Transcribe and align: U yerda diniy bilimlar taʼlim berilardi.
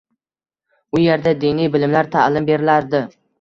U 0.97 1.01
yerda 1.01 1.33
diniy 1.43 1.69
bilimlar 1.77 2.11
taʼlim 2.17 2.49
berilardi. 2.49 3.05